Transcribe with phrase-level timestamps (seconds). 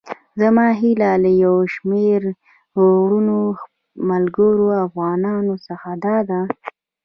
[0.41, 2.21] زما هيله له يو شمېر
[2.81, 3.41] وروڼو،
[4.09, 6.39] ملګرو او افغانانو څخه داده.